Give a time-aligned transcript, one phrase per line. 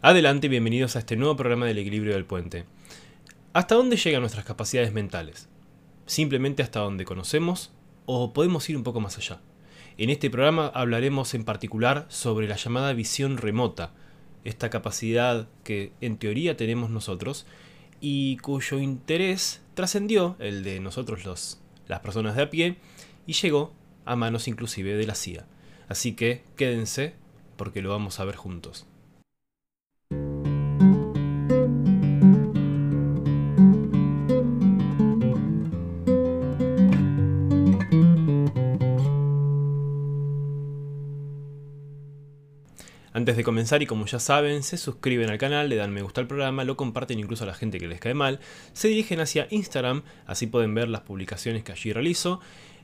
[0.00, 2.66] Adelante y bienvenidos a este nuevo programa del equilibrio del puente.
[3.52, 5.48] ¿Hasta dónde llegan nuestras capacidades mentales?
[6.06, 7.72] ¿Simplemente hasta donde conocemos
[8.06, 9.40] o podemos ir un poco más allá?
[9.96, 13.92] En este programa hablaremos en particular sobre la llamada visión remota,
[14.44, 17.44] esta capacidad que en teoría tenemos nosotros
[18.00, 22.76] y cuyo interés trascendió el de nosotros los, las personas de a pie
[23.26, 23.72] y llegó
[24.04, 25.44] a manos inclusive de la CIA.
[25.88, 27.14] Así que quédense
[27.56, 28.86] porque lo vamos a ver juntos.
[43.18, 46.20] Antes de comenzar y como ya saben, se suscriben al canal, le dan me gusta
[46.20, 48.38] al programa, lo comparten incluso a la gente que les cae mal,
[48.72, 52.38] se dirigen hacia Instagram, así pueden ver las publicaciones que allí realizo.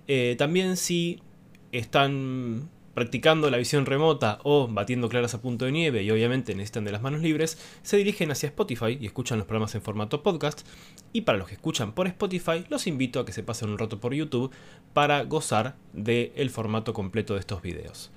[0.08, 1.22] Eh, también si
[1.70, 6.84] están practicando la visión remota o batiendo claras a punto de nieve y obviamente necesitan
[6.84, 10.66] de las manos libres, se dirigen hacia Spotify y escuchan los programas en formato podcast.
[11.12, 14.00] Y para los que escuchan por Spotify, los invito a que se pasen un rato
[14.00, 14.50] por YouTube
[14.94, 18.10] para gozar del formato completo de estos videos.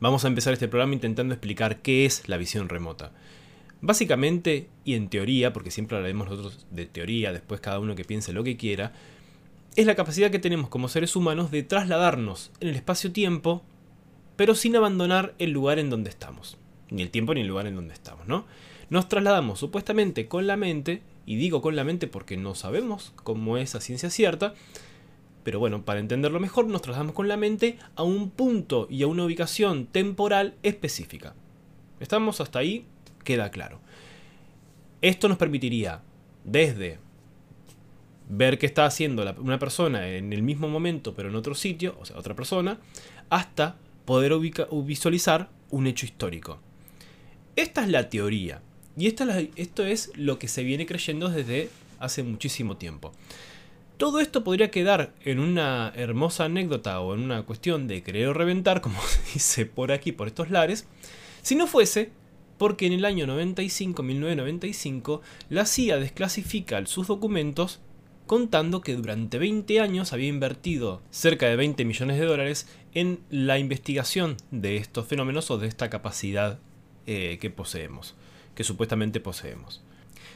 [0.00, 3.12] Vamos a empezar este programa intentando explicar qué es la visión remota.
[3.82, 8.32] Básicamente, y en teoría, porque siempre hablaremos nosotros de teoría, después cada uno que piense
[8.32, 8.94] lo que quiera,
[9.76, 13.62] es la capacidad que tenemos como seres humanos de trasladarnos en el espacio-tiempo,
[14.36, 16.56] pero sin abandonar el lugar en donde estamos.
[16.88, 18.46] Ni el tiempo ni el lugar en donde estamos, ¿no?
[18.88, 23.58] Nos trasladamos supuestamente con la mente, y digo con la mente porque no sabemos cómo
[23.58, 24.54] es a ciencia cierta,
[25.42, 29.06] pero bueno, para entenderlo mejor nos trasladamos con la mente a un punto y a
[29.06, 31.34] una ubicación temporal específica.
[32.00, 32.84] ¿Estamos hasta ahí?
[33.24, 33.80] Queda claro.
[35.02, 36.02] Esto nos permitiría
[36.44, 36.98] desde
[38.28, 42.04] ver qué está haciendo una persona en el mismo momento pero en otro sitio, o
[42.04, 42.78] sea, otra persona,
[43.28, 46.60] hasta poder visualizar un hecho histórico.
[47.56, 48.62] Esta es la teoría.
[48.96, 53.12] Y esto es lo que se viene creyendo desde hace muchísimo tiempo.
[54.00, 58.32] Todo esto podría quedar en una hermosa anécdota o en una cuestión de creer o
[58.32, 60.86] reventar, como se dice por aquí, por estos lares,
[61.42, 62.10] si no fuese
[62.56, 65.20] porque en el año 95, 1995,
[65.50, 67.80] la CIA desclasifica sus documentos
[68.26, 73.58] contando que durante 20 años había invertido cerca de 20 millones de dólares en la
[73.58, 76.58] investigación de estos fenómenos o de esta capacidad
[77.06, 78.14] eh, que poseemos,
[78.54, 79.82] que supuestamente poseemos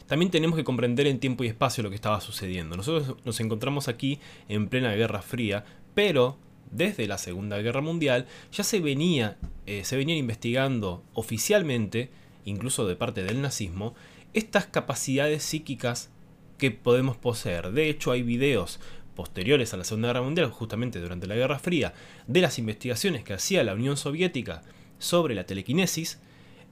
[0.06, 2.76] también tenemos que comprender en tiempo y espacio lo que estaba sucediendo.
[2.76, 4.18] Nosotros nos encontramos aquí
[4.48, 5.64] en plena Guerra Fría,
[5.94, 6.38] pero
[6.70, 12.10] desde la Segunda Guerra Mundial ya se venía, eh, se venían investigando oficialmente,
[12.44, 13.94] incluso de parte del nazismo,
[14.32, 16.10] estas capacidades psíquicas
[16.58, 17.72] que podemos poseer.
[17.72, 18.80] De hecho, hay videos
[19.14, 21.94] posteriores a la Segunda Guerra Mundial, justamente durante la Guerra Fría,
[22.26, 24.62] de las investigaciones que hacía la Unión Soviética
[24.98, 26.20] sobre la telequinesis,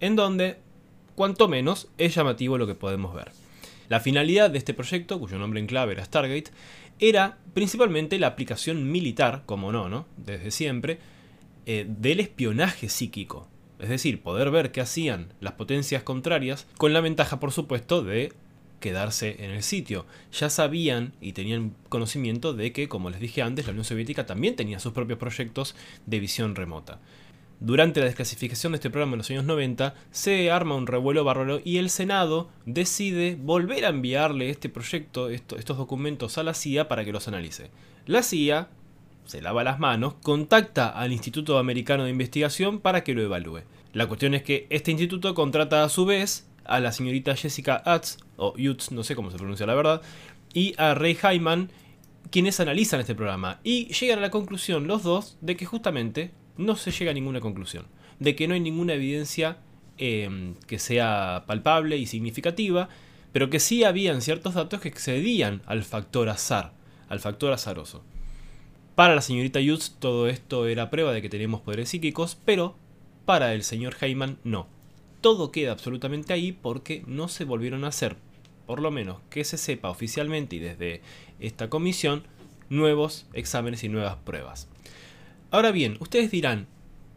[0.01, 0.59] en donde
[1.15, 3.33] cuanto menos es llamativo lo que podemos ver.
[3.89, 6.51] La finalidad de este proyecto, cuyo nombre en clave era Stargate,
[6.99, 10.07] era principalmente la aplicación militar, como no, ¿no?
[10.17, 10.99] Desde siempre,
[11.67, 13.49] eh, del espionaje psíquico.
[13.79, 18.33] Es decir, poder ver qué hacían las potencias contrarias, con la ventaja, por supuesto, de
[18.79, 20.07] quedarse en el sitio.
[20.33, 24.57] Ya sabían y tenían conocimiento de que, como les dije antes, la Unión Soviética también
[24.57, 25.75] tenía sus propios proyectos
[26.07, 27.01] de visión remota.
[27.65, 31.61] Durante la desclasificación de este programa en los años 90, se arma un revuelo bárbaro
[31.65, 37.05] y el Senado decide volver a enviarle este proyecto, estos documentos a la CIA para
[37.05, 37.71] que los analice.
[38.05, 38.69] La CIA
[39.27, 43.61] se lava las manos, contacta al Instituto Americano de Investigación para que lo evalúe.
[43.93, 48.19] La cuestión es que este instituto contrata a su vez a la señorita Jessica Utz,
[48.39, 50.03] o Utz, no sé cómo se pronuncia la verdad,
[50.53, 51.71] y a Ray Hyman,
[52.33, 53.61] quienes analizan este programa.
[53.63, 57.41] Y llegan a la conclusión los dos de que justamente no se llega a ninguna
[57.41, 57.87] conclusión.
[58.19, 59.59] De que no hay ninguna evidencia
[59.99, 62.89] em, que sea palpable y significativa,
[63.33, 66.73] pero que sí habían ciertos datos que excedían al factor azar,
[67.09, 68.05] al factor azaroso.
[68.95, 72.77] Para la señorita Yutz todo esto era prueba de que teníamos poderes psíquicos, pero
[73.25, 74.67] para el señor Heyman no.
[75.23, 78.17] Todo queda absolutamente ahí porque no se volvieron a hacer,
[78.67, 81.01] por lo menos que se sepa oficialmente y desde
[81.41, 82.25] esta comisión,
[82.69, 84.69] nuevos exámenes y nuevas pruebas.
[85.53, 86.67] Ahora bien, ustedes dirán,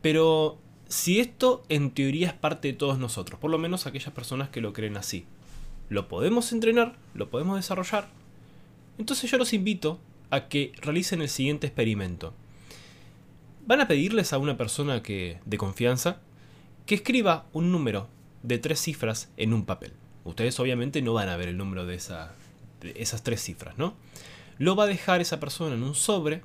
[0.01, 0.59] pero
[0.89, 4.59] si esto en teoría es parte de todos nosotros, por lo menos aquellas personas que
[4.59, 5.25] lo creen así,
[5.87, 6.97] ¿lo podemos entrenar?
[7.13, 8.09] ¿Lo podemos desarrollar?
[8.97, 10.01] Entonces yo los invito
[10.31, 12.33] a que realicen el siguiente experimento.
[13.65, 16.19] Van a pedirles a una persona que, de confianza
[16.85, 18.09] que escriba un número
[18.43, 19.93] de tres cifras en un papel.
[20.25, 22.01] Ustedes obviamente no van a ver el número de,
[22.81, 23.93] de esas tres cifras, ¿no?
[24.57, 26.41] Lo va a dejar esa persona en un sobre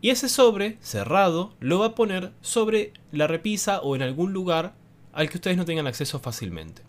[0.00, 4.74] y ese sobre, cerrado, lo va a poner sobre la repisa o en algún lugar
[5.12, 6.82] al que ustedes no tengan acceso fácilmente.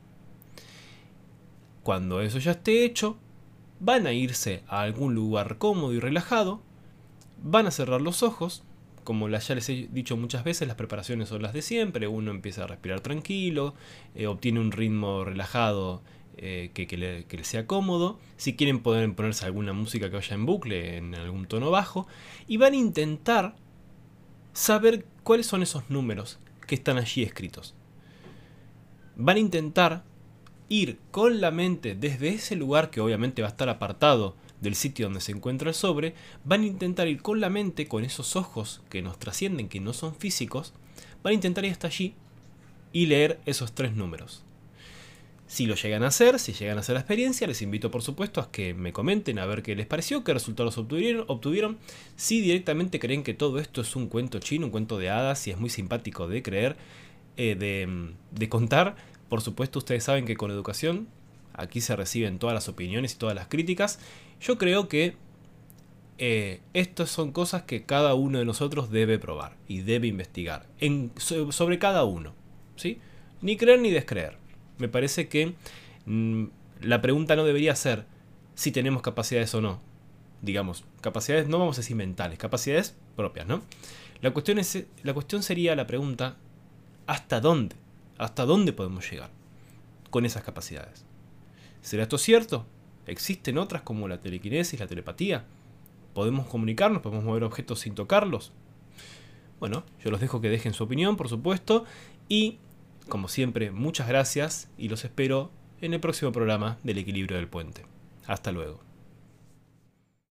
[1.83, 3.17] Cuando eso ya esté hecho,
[3.79, 6.61] van a irse a algún lugar cómodo y relajado,
[7.43, 8.63] van a cerrar los ojos,
[9.03, 12.63] como ya les he dicho muchas veces, las preparaciones son las de siempre, uno empieza
[12.63, 13.73] a respirar tranquilo,
[14.13, 16.01] eh, obtiene un ritmo relajado
[16.37, 20.45] eh, que, le, que, sea cómodo, si quieren pueden ponerse alguna música que vaya en
[20.45, 22.07] bucle en algún tono bajo,
[22.47, 23.55] y van a intentar
[24.53, 27.75] saber cuáles son esos números que están allí escritos.
[29.15, 30.03] Van a intentar
[30.69, 35.07] ir con la mente desde ese lugar que obviamente va a estar apartado del sitio
[35.07, 36.13] donde se encuentra el sobre,
[36.45, 39.91] van a intentar ir con la mente, con esos ojos que nos trascienden, que no
[39.91, 40.73] son físicos,
[41.23, 42.15] van a intentar ir hasta allí
[42.93, 44.43] y leer esos tres números.
[45.51, 48.39] Si lo llegan a hacer, si llegan a hacer la experiencia, les invito por supuesto
[48.39, 51.77] a que me comenten a ver qué les pareció, qué resultados obtuvieron, obtuvieron.
[52.15, 55.51] Si directamente creen que todo esto es un cuento chino, un cuento de hadas, si
[55.51, 56.77] es muy simpático de creer,
[57.35, 58.95] eh, de, de contar,
[59.27, 61.09] por supuesto, ustedes saben que con educación
[61.51, 63.99] aquí se reciben todas las opiniones y todas las críticas.
[64.39, 65.17] Yo creo que
[66.17, 70.65] eh, estas son cosas que cada uno de nosotros debe probar y debe investigar
[71.17, 72.35] sobre cada uno.
[72.77, 72.99] ¿sí?
[73.41, 74.40] Ni creer ni descreer.
[74.81, 75.53] Me parece que
[76.05, 76.45] mm,
[76.81, 78.05] la pregunta no debería ser
[78.55, 79.79] si tenemos capacidades o no.
[80.41, 83.61] Digamos, capacidades no vamos a decir mentales, capacidades propias, ¿no?
[84.21, 86.37] La cuestión, es, la cuestión sería la pregunta,
[87.07, 87.75] ¿hasta dónde
[88.21, 89.31] hasta dónde podemos llegar
[90.11, 91.05] con esas capacidades.
[91.81, 92.67] ¿Será esto cierto?
[93.07, 95.43] ¿Existen otras como la telequinesis, la telepatía?
[96.13, 97.01] ¿Podemos comunicarnos?
[97.01, 98.51] ¿Podemos mover objetos sin tocarlos?
[99.59, 101.85] Bueno, yo los dejo que dejen su opinión, por supuesto,
[102.29, 102.59] y
[103.07, 105.51] como siempre, muchas gracias y los espero
[105.81, 107.85] en el próximo programa del equilibrio del puente.
[108.27, 108.90] Hasta luego.